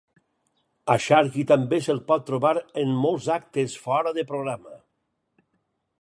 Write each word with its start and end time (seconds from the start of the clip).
A 0.93 0.95
Sharky 1.07 1.45
també 1.51 1.79
se'l 1.87 2.01
pot 2.09 2.25
trobar 2.31 2.55
en 2.85 2.97
molts 3.05 3.29
actes 3.37 3.79
fora 3.85 4.15
de 4.19 4.29
programa. 4.33 4.77